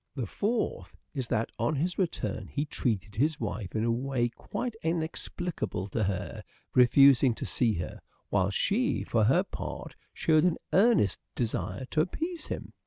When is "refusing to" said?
6.73-7.45